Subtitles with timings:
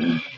[0.00, 0.18] Mm-hmm.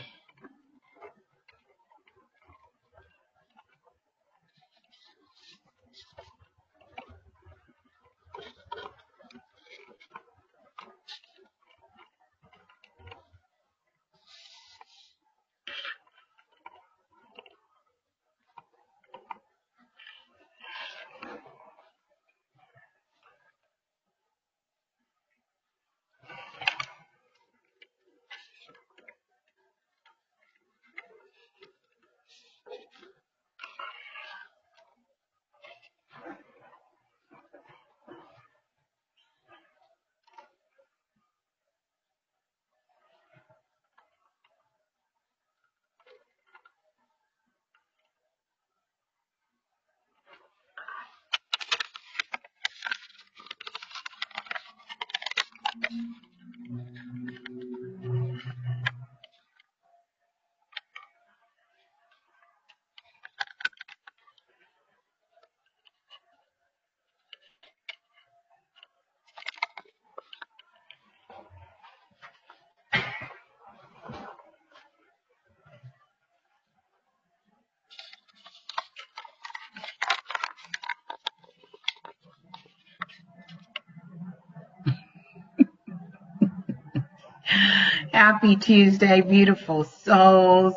[88.25, 90.73] Happy Tuesday, beautiful souls.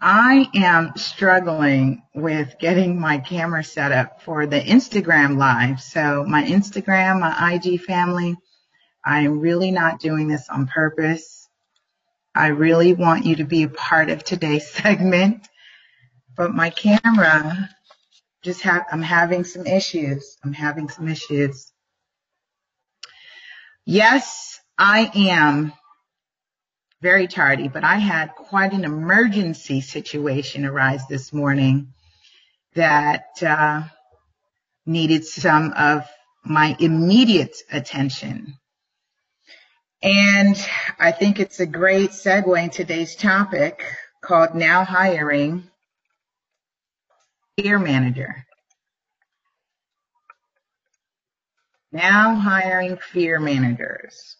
[0.00, 5.80] I am struggling with getting my camera set up for the Instagram live.
[5.80, 8.34] So my Instagram, my IG family,
[9.04, 11.48] I'm really not doing this on purpose.
[12.34, 15.46] I really want you to be a part of today's segment,
[16.36, 17.68] but my camera
[18.42, 20.36] just have, I'm having some issues.
[20.42, 21.72] I'm having some issues.
[23.86, 25.74] Yes, I am
[27.02, 31.88] very tardy, but I had quite an emergency situation arise this morning
[32.76, 33.82] that uh,
[34.86, 36.08] needed some of
[36.44, 38.54] my immediate attention.
[40.00, 40.56] And
[40.98, 43.84] I think it's a great segue in today's topic
[44.20, 45.64] called Now Hiring
[47.58, 48.46] Fear Manager.
[51.90, 54.36] Now hiring fear managers.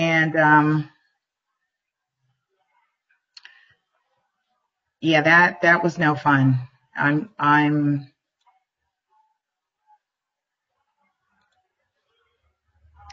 [0.00, 0.88] And um,
[5.02, 6.58] yeah, that that was no fun.
[6.96, 8.10] I'm I'm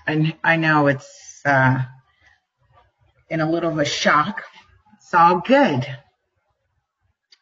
[0.08, 1.84] and I know it's uh,
[3.30, 4.44] in a little of a shock.
[4.96, 5.86] It's all good.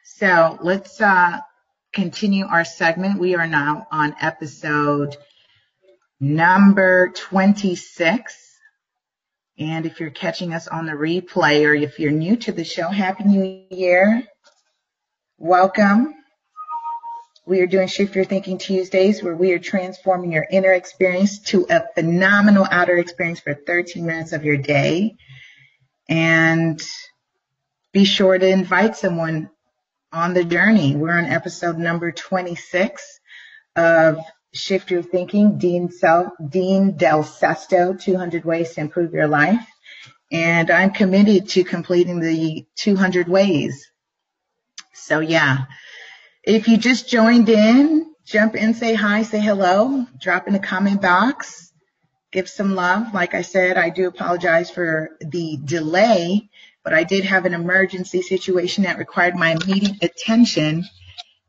[0.05, 1.37] So let's uh,
[1.93, 3.19] continue our segment.
[3.19, 5.15] We are now on episode
[6.19, 8.54] number 26.
[9.57, 12.89] And if you're catching us on the replay or if you're new to the show,
[12.89, 14.23] Happy New Year.
[15.37, 16.13] Welcome.
[17.45, 21.65] We are doing Shift Your Thinking Tuesdays where we are transforming your inner experience to
[21.69, 25.15] a phenomenal outer experience for 13 minutes of your day.
[26.09, 26.81] And
[27.93, 29.49] be sure to invite someone
[30.11, 30.97] on the journey.
[30.97, 33.19] We're on episode number 26
[33.77, 34.17] of
[34.55, 39.65] Shift Your Thinking, Dean, Sel- Dean Del Sesto, 200 Ways to Improve Your Life.
[40.31, 43.91] And I'm committed to completing the 200 ways.
[44.93, 45.65] So yeah,
[46.43, 51.01] if you just joined in, jump in, say hi, say hello, drop in the comment
[51.01, 51.71] box,
[52.31, 53.13] give some love.
[53.13, 56.49] Like I said, I do apologize for the delay,
[56.83, 60.85] but I did have an emergency situation that required my immediate attention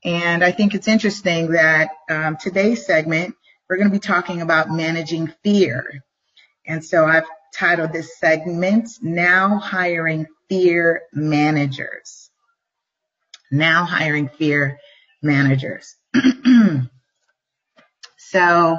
[0.07, 3.35] and I think it's interesting that um, today's segment,
[3.69, 6.05] we're going to be talking about managing fear.
[6.65, 12.31] And so I've titled this segment, Now Hiring Fear Managers.
[13.51, 14.79] Now Hiring Fear
[15.25, 15.97] Managers.
[18.17, 18.79] so,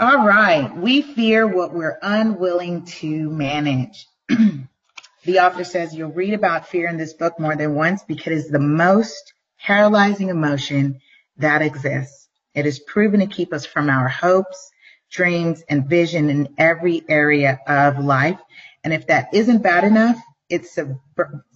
[0.00, 4.04] all right, we fear what we're unwilling to manage.
[4.28, 8.50] the author says you'll read about fear in this book more than once because it's
[8.50, 9.32] the most
[9.66, 11.00] paralyzing emotion
[11.38, 12.28] that exists.
[12.54, 14.70] It is proven to keep us from our hopes,
[15.10, 18.38] dreams, and vision in every area of life.
[18.84, 20.16] And if that isn't bad enough,
[20.48, 20.78] its,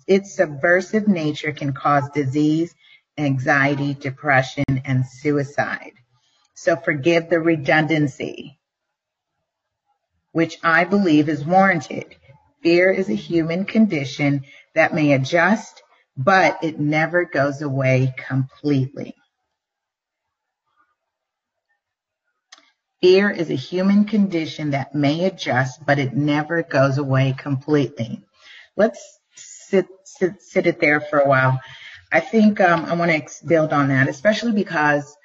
[0.09, 2.75] its subversive nature can cause disease,
[3.17, 5.93] anxiety, depression, and suicide.
[6.55, 8.59] So forgive the redundancy,
[10.33, 12.17] which I believe is warranted.
[12.65, 15.85] Fear is a human condition that may adjust
[16.25, 19.15] but it never goes away completely.
[23.01, 28.23] Fear is a human condition that may adjust, but it never goes away completely.
[28.77, 29.03] Let's
[29.35, 31.59] sit, sit, sit it there for a while.
[32.13, 35.17] I think um, I want to build on that, especially because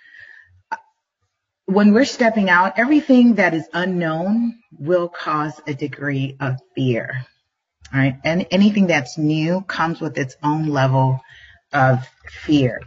[1.66, 7.26] when we're stepping out, everything that is unknown will cause a degree of fear
[7.94, 8.18] right?
[8.24, 11.22] And anything that's new comes with its own level
[11.74, 12.82] of fear.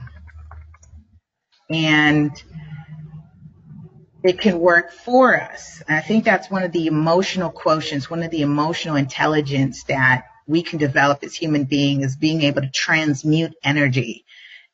[1.70, 2.30] And
[4.22, 5.82] it can work for us.
[5.88, 10.62] I think that's one of the emotional quotients, one of the emotional intelligence that we
[10.62, 14.24] can develop as human beings is being able to transmute energy.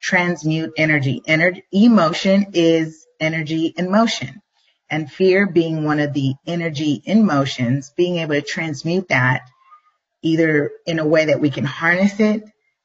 [0.01, 1.23] Transmute energy.
[1.27, 4.41] Ener- emotion is energy in motion.
[4.91, 9.49] And fear being one of the energy in motions, being able to transmute that
[10.25, 12.43] either in a way that we can harness it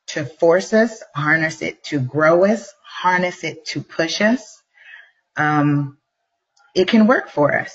[0.08, 4.62] to force us, harness it to grow us, harness it to push us.
[5.38, 5.98] Um,
[6.76, 7.74] it can work for us.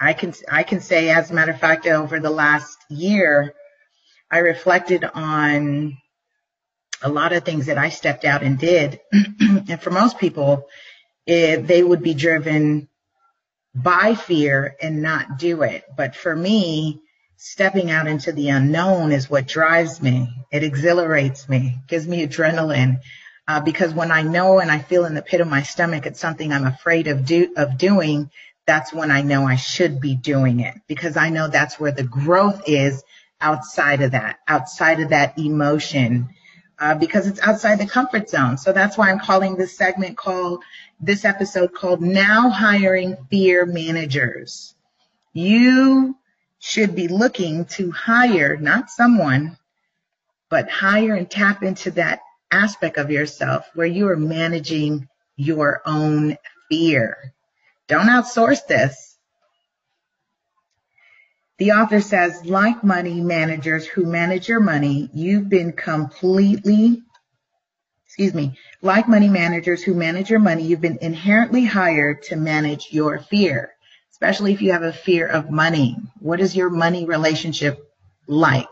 [0.00, 3.54] I can I can say, as a matter of fact, over the last year,
[4.30, 5.98] I reflected on
[7.02, 10.68] a lot of things that I stepped out and did, and for most people,
[11.26, 12.88] it, they would be driven
[13.74, 15.84] by fear and not do it.
[15.96, 17.02] But for me,
[17.36, 20.28] stepping out into the unknown is what drives me.
[20.50, 23.00] It exhilarates me, gives me adrenaline.
[23.48, 26.18] Uh, because when I know and I feel in the pit of my stomach it's
[26.18, 28.30] something I'm afraid of do of doing,
[28.66, 32.02] that's when I know I should be doing it because I know that's where the
[32.02, 33.04] growth is
[33.40, 36.30] outside of that, outside of that emotion,
[36.78, 38.58] uh, because it's outside the comfort zone.
[38.58, 40.64] So that's why I'm calling this segment called,
[41.00, 44.74] this episode called Now Hiring Fear Managers.
[45.32, 46.16] You
[46.58, 49.56] should be looking to hire not someone,
[50.48, 52.20] but hire and tap into that
[52.50, 56.36] aspect of yourself where you are managing your own
[56.68, 57.34] fear.
[57.88, 59.16] Don't outsource this.
[61.58, 67.02] The author says, like money managers who manage your money, you've been completely,
[68.04, 72.88] excuse me, like money managers who manage your money, you've been inherently hired to manage
[72.90, 73.72] your fear,
[74.16, 75.94] especially if you have a fear of money.
[76.20, 77.86] What is your money relationship
[78.26, 78.70] like?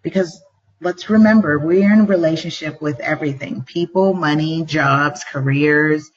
[0.00, 0.40] Because
[0.80, 6.08] let's remember, we're in relationship with everything people, money, jobs, careers,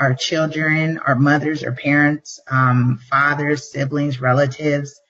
[0.00, 5.00] our children, our mothers, our parents, um, fathers, siblings, relatives,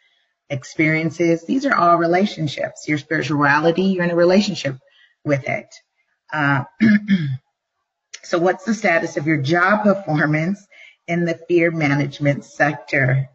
[0.50, 1.46] experiences.
[1.46, 2.87] These are all relationships.
[2.87, 4.76] Your spirituality, you're in a relationship
[5.25, 5.75] with it.
[6.31, 6.64] Uh,
[8.22, 10.68] so, what's the status of your job performance
[11.08, 13.28] in the fear management sector?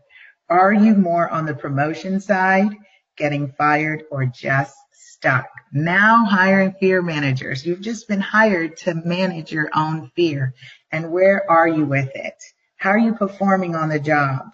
[0.49, 2.69] Are you more on the promotion side,
[3.17, 5.47] getting fired, or just stuck?
[5.73, 7.65] Now hiring fear managers.
[7.65, 10.53] You've just been hired to manage your own fear.
[10.91, 12.35] And where are you with it?
[12.77, 14.45] How are you performing on the job?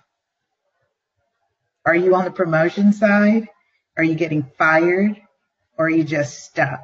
[1.85, 3.49] Are you on the promotion side?
[3.97, 5.19] Are you getting fired?
[5.77, 6.83] Or are you just stuck?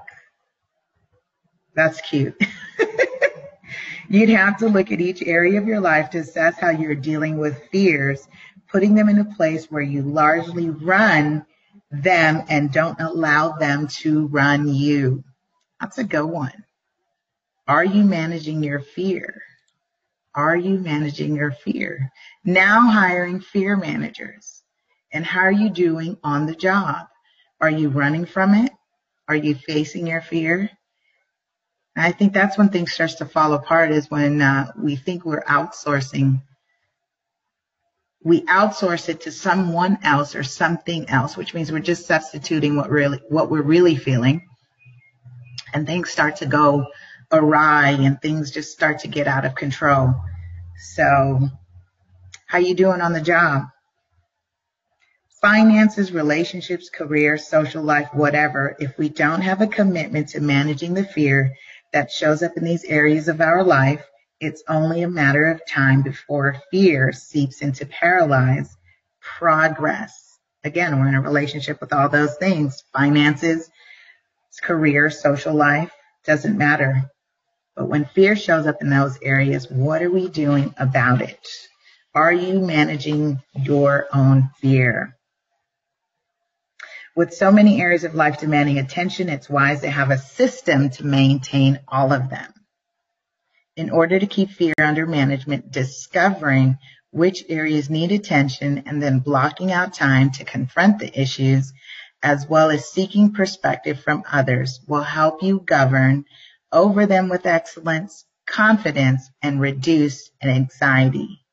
[1.75, 2.35] That's cute.
[4.07, 7.37] You'd have to look at each area of your life to assess how you're dealing
[7.37, 8.27] with fears,
[8.71, 11.45] putting them in a place where you largely run
[11.91, 15.23] them and don't allow them to run you.
[15.79, 16.65] That's a good one.
[17.67, 19.41] Are you managing your fear?
[20.35, 22.11] Are you managing your fear?
[22.43, 24.61] Now hiring fear managers.
[25.11, 27.07] And how are you doing on the job?
[27.61, 28.71] Are you running from it?
[29.27, 30.69] Are you facing your fear?
[31.95, 35.25] And I think that's when things starts to fall apart is when uh, we think
[35.25, 36.41] we're outsourcing
[38.25, 42.89] we outsource it to someone else or something else, which means we're just substituting what
[42.89, 44.41] really what we're really feeling.
[45.75, 46.87] And things start to go
[47.31, 50.15] awry and things just start to get out of control.
[50.95, 51.49] So
[52.47, 53.65] how you doing on the job?
[55.39, 61.05] Finances, relationships, career, social life, whatever, if we don't have a commitment to managing the
[61.05, 61.53] fear
[61.95, 64.05] that shows up in these areas of our life,
[64.41, 68.75] it's only a matter of time before fear seeps into paralyze
[69.21, 70.37] progress.
[70.65, 73.69] Again, we're in a relationship with all those things finances,
[74.61, 75.89] career, social life,
[76.25, 77.09] doesn't matter.
[77.77, 81.47] But when fear shows up in those areas, what are we doing about it?
[82.13, 85.15] Are you managing your own fear?
[87.15, 91.05] With so many areas of life demanding attention, it's wise to have a system to
[91.05, 92.53] maintain all of them
[93.77, 96.77] in order to keep fear under management, discovering
[97.11, 101.71] which areas need attention and then blocking out time to confront the issues,
[102.21, 106.25] as well as seeking perspective from others, will help you govern
[106.73, 111.45] over them with excellence, confidence, and reduce anxiety.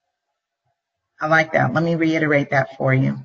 [1.20, 1.72] I like that.
[1.72, 3.24] Let me reiterate that for you.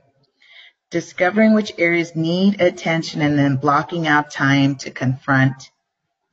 [0.90, 5.70] Discovering which areas need attention and then blocking out time to confront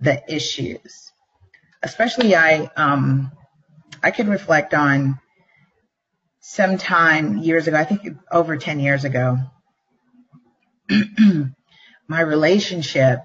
[0.01, 1.13] the issues
[1.85, 3.31] especially I um,
[4.03, 5.21] I can reflect on
[6.41, 9.39] some time years ago, I think over 10 years ago,
[12.09, 13.21] my relationship,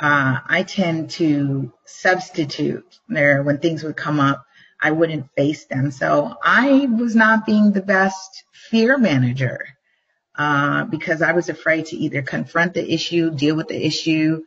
[0.00, 4.44] uh, I tend to substitute there when things would come up.
[4.80, 5.92] I wouldn't face them.
[5.92, 9.64] So I was not being the best fear manager
[10.42, 14.42] uh, because I was afraid to either confront the issue, deal with the issue,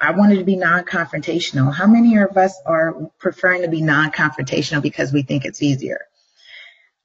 [0.00, 1.72] I wanted to be non-confrontational.
[1.72, 6.00] How many of us are preferring to be non-confrontational because we think it's easier?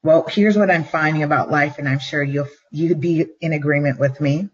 [0.02, 4.00] Well, here's what I'm finding about life, and I'm sure you'll you'd be in agreement
[4.00, 4.48] with me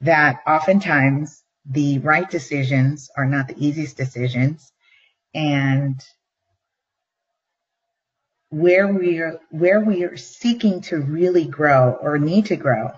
[0.00, 4.72] that oftentimes the right decisions are not the easiest decisions,
[5.34, 6.02] and
[8.48, 12.90] where we are where we are seeking to really grow or need to grow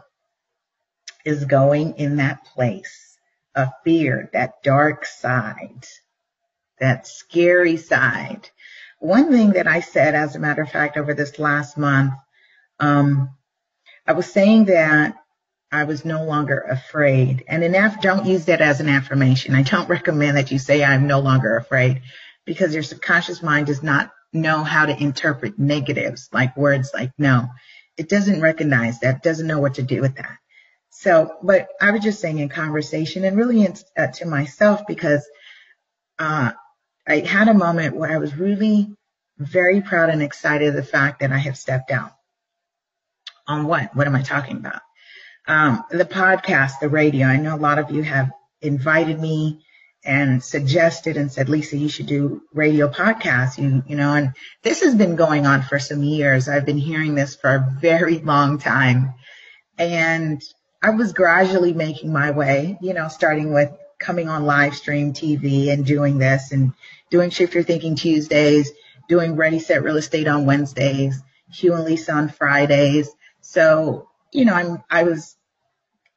[1.24, 3.18] is going in that place
[3.54, 5.86] of fear, that dark side,
[6.78, 8.48] that scary side.
[8.98, 12.14] One thing that I said, as a matter of fact, over this last month,
[12.78, 13.30] um,
[14.06, 15.16] I was saying that
[15.72, 17.44] I was no longer afraid.
[17.46, 19.54] And in aff- don't use that as an affirmation.
[19.54, 22.02] I don't recommend that you say I'm no longer afraid
[22.44, 27.48] because your subconscious mind does not know how to interpret negatives, like words like no.
[27.96, 30.38] It doesn't recognize that, doesn't know what to do with that.
[30.90, 35.26] So, but I was just saying in conversation and really in, uh, to myself because
[36.18, 36.52] uh,
[37.06, 38.92] I had a moment where I was really
[39.38, 42.10] very proud and excited of the fact that I have stepped down.
[43.46, 43.96] On what?
[43.96, 44.82] What am I talking about?
[45.48, 47.26] Um, the podcast, the radio.
[47.26, 48.30] I know a lot of you have
[48.60, 49.64] invited me
[50.04, 53.58] and suggested and said, Lisa, you should do radio podcasts.
[53.58, 56.48] You, you know, and this has been going on for some years.
[56.48, 59.14] I've been hearing this for a very long time.
[59.78, 60.42] And
[60.82, 65.70] I was gradually making my way, you know, starting with coming on live stream TV
[65.70, 66.72] and doing this and
[67.10, 68.70] doing Shift Your Thinking Tuesdays,
[69.08, 71.22] doing Ready Set Real Estate on Wednesdays,
[71.52, 73.10] Hugh and Lisa on Fridays.
[73.42, 75.36] So, you know, I'm, I was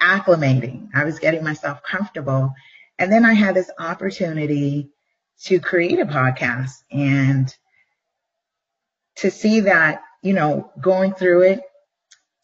[0.02, 0.90] acclimating.
[0.94, 2.54] I was getting myself comfortable.
[2.98, 4.92] And then I had this opportunity
[5.44, 7.54] to create a podcast and
[9.16, 11.62] to see that, you know, going through it,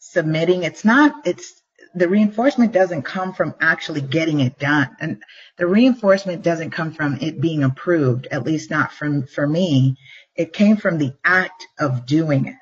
[0.00, 1.59] submitting, it's not, it's,
[1.94, 4.96] the reinforcement doesn't come from actually getting it done.
[5.00, 5.22] And
[5.56, 9.96] the reinforcement doesn't come from it being approved, at least not from, for me.
[10.36, 12.56] It came from the act of doing it.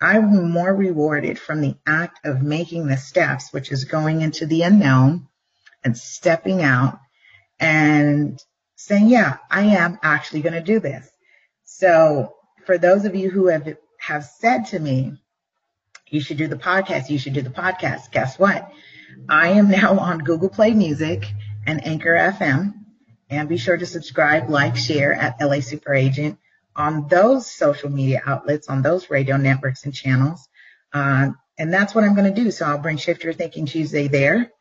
[0.00, 4.62] I'm more rewarded from the act of making the steps, which is going into the
[4.62, 5.28] unknown
[5.82, 6.98] and stepping out
[7.58, 8.38] and
[8.76, 11.08] saying, yeah, I am actually going to do this.
[11.64, 12.34] So
[12.66, 15.22] for those of you who have, have said to me,
[16.14, 18.70] you should do the podcast, you should do the podcast, guess what?
[19.28, 21.26] I am now on Google Play Music
[21.66, 22.74] and Anchor FM.
[23.30, 26.38] And be sure to subscribe, like, share at LA Super Agent
[26.76, 30.48] on those social media outlets, on those radio networks and channels.
[30.92, 32.50] Uh, and that's what I'm going to do.
[32.50, 34.52] So I'll bring Shift Your Thinking Tuesday there,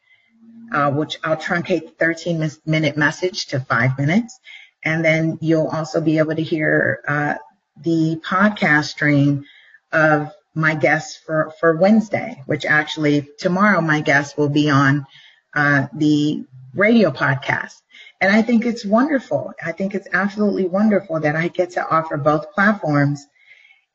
[0.74, 4.39] uh, which I'll truncate the 13 minute message to five minutes.
[4.83, 7.36] And then you'll also be able to hear uh,
[7.83, 9.45] the podcast stream
[9.91, 15.05] of my guests for, for Wednesday, which actually tomorrow my guest will be on
[15.55, 16.45] uh, the
[16.75, 17.81] radio podcast.
[18.22, 19.53] And I think it's wonderful.
[19.63, 23.25] I think it's absolutely wonderful that I get to offer both platforms.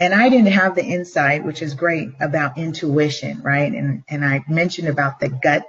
[0.00, 3.72] And I didn't have the insight, which is great about intuition, right?
[3.72, 5.64] And, and I mentioned about the gut.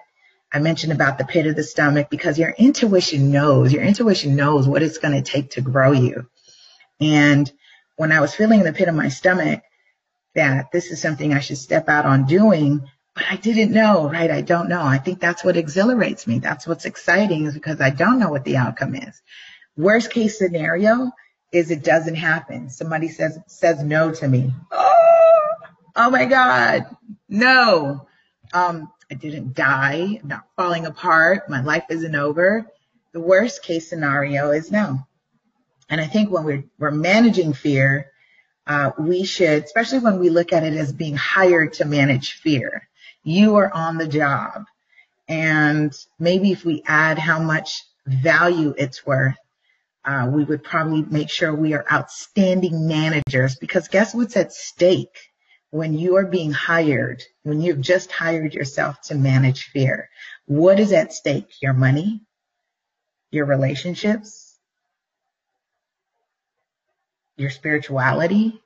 [0.51, 4.67] I mentioned about the pit of the stomach because your intuition knows, your intuition knows
[4.67, 6.27] what it's going to take to grow you.
[6.99, 7.51] And
[7.95, 9.61] when I was feeling the pit of my stomach
[10.35, 14.31] that this is something I should step out on doing, but I didn't know, right?
[14.31, 14.81] I don't know.
[14.81, 16.39] I think that's what exhilarates me.
[16.39, 19.21] That's what's exciting is because I don't know what the outcome is.
[19.75, 21.11] Worst case scenario
[21.51, 22.69] is it doesn't happen.
[22.69, 24.53] Somebody says, says no to me.
[24.71, 25.49] Oh,
[25.95, 26.85] oh my God.
[27.27, 28.07] No.
[28.53, 30.19] Um, I didn't die.
[30.21, 31.49] I'm not falling apart.
[31.49, 32.67] My life isn't over.
[33.11, 34.99] The worst case scenario is no.
[35.89, 38.11] And I think when we're, we're managing fear,
[38.69, 42.87] uh, we should, especially when we look at it as being hired to manage fear,
[43.23, 44.65] you are on the job.
[45.27, 49.35] And maybe if we add how much value it's worth,
[50.05, 55.17] uh, we would probably make sure we are outstanding managers because guess what's at stake
[55.71, 60.09] when you are being hired, when you've just hired yourself to manage fear?
[60.45, 61.53] What is at stake?
[61.59, 62.21] Your money,
[63.31, 64.48] your relationships,
[67.39, 68.61] your spirituality,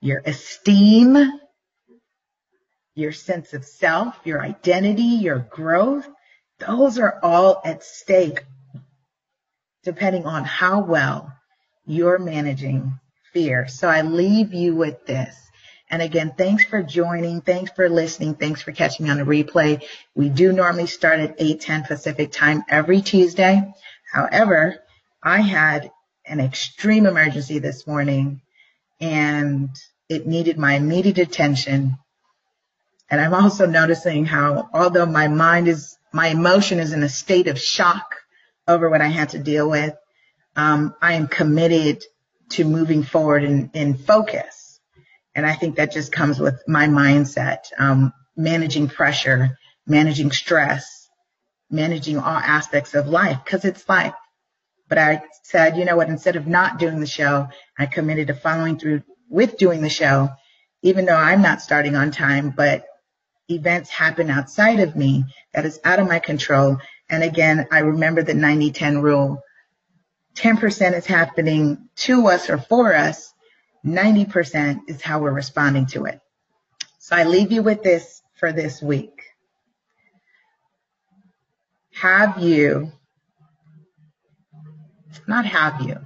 [0.00, 1.40] your esteem,
[2.94, 6.08] your sense of self, your identity, your growth,
[6.58, 8.42] those are all at stake
[9.82, 11.32] depending on how well
[11.86, 12.98] you're managing
[13.32, 13.66] fear.
[13.68, 15.34] So I leave you with this.
[15.90, 17.40] And again, thanks for joining.
[17.40, 18.34] Thanks for listening.
[18.34, 19.82] Thanks for catching me on the replay.
[20.14, 23.72] We do normally start at 8:10 Pacific time every Tuesday.
[24.12, 24.78] However,
[25.22, 25.90] I had
[26.30, 28.40] an extreme emergency this morning
[29.00, 29.68] and
[30.08, 31.98] it needed my immediate attention
[33.10, 37.48] and I'm also noticing how, although my mind is, my emotion is in a state
[37.48, 38.14] of shock
[38.68, 39.94] over what I had to deal with,
[40.54, 42.04] um, I am committed
[42.50, 44.80] to moving forward in, in focus.
[45.34, 51.08] And I think that just comes with my mindset, um, managing pressure, managing stress,
[51.68, 54.14] managing all aspects of life, because it's life.
[54.90, 58.34] But I said, you know what, instead of not doing the show, I committed to
[58.34, 60.28] following through with doing the show,
[60.82, 62.84] even though I'm not starting on time, but
[63.48, 66.76] events happen outside of me that is out of my control.
[67.08, 69.42] And again, I remember the 90 10 rule
[70.34, 73.32] 10% is happening to us or for us,
[73.84, 76.20] 90% is how we're responding to it.
[76.98, 79.22] So I leave you with this for this week.
[81.92, 82.92] Have you,
[85.26, 85.96] not have you,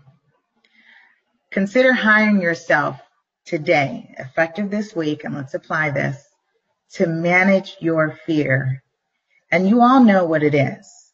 [1.55, 2.99] Consider hiring yourself
[3.47, 6.21] today, effective this week, and let's apply this
[6.95, 8.83] to manage your fear.
[9.53, 11.13] And you all know what it is.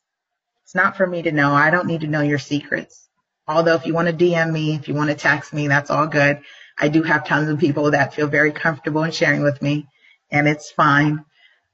[0.64, 1.52] It's not for me to know.
[1.52, 3.06] I don't need to know your secrets.
[3.46, 6.06] Although if you want to DM me, if you want to text me, that's all
[6.06, 6.40] good.
[6.78, 9.88] I do have tons of people that feel very comfortable in sharing with me
[10.30, 11.22] and it's fine.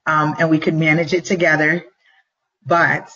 [0.05, 1.85] Um, and we can manage it together.
[2.65, 3.09] But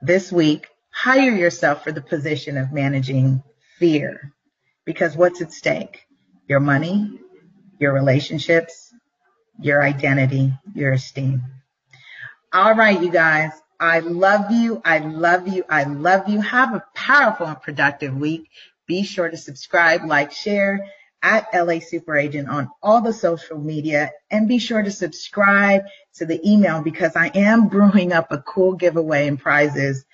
[0.00, 3.42] this week, hire yourself for the position of managing
[3.78, 4.32] fear
[4.84, 6.06] because what's at stake?
[6.48, 7.18] Your money,
[7.78, 8.92] your relationships,
[9.60, 11.42] your identity, your esteem.
[12.52, 13.52] All right, you guys.
[13.78, 14.82] I love you.
[14.84, 15.64] I love you.
[15.68, 16.40] I love you.
[16.40, 18.48] Have a powerful and productive week.
[18.86, 20.86] Be sure to subscribe, like, share
[21.22, 25.82] at LA Super Agent on all the social media and be sure to subscribe
[26.14, 30.04] to the email because I am brewing up a cool giveaway and prizes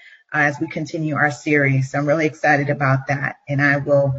[0.40, 1.90] as we continue our series.
[1.90, 3.36] So I'm really excited about that.
[3.48, 4.14] And I will,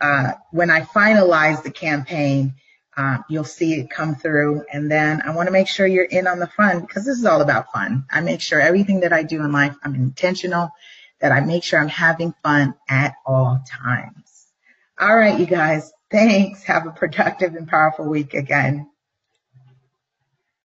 [0.00, 2.54] uh, when I finalize the campaign,
[2.96, 4.64] uh, you'll see it come through.
[4.72, 7.24] And then I want to make sure you're in on the fun because this is
[7.24, 8.04] all about fun.
[8.10, 10.70] I make sure everything that I do in life, I'm intentional,
[11.20, 14.46] that I make sure I'm having fun at all times.
[14.98, 15.92] All right, you guys.
[16.10, 16.64] Thanks.
[16.64, 18.89] Have a productive and powerful week again.